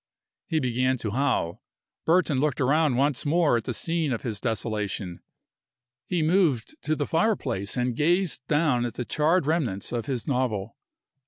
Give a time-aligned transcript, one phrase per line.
[0.47, 1.61] He began to howl.
[2.07, 5.19] Burton looked around once more at the scene of his desolation.
[6.07, 10.75] He moved to the fireplace and gazed down at the charred remnants of his novel.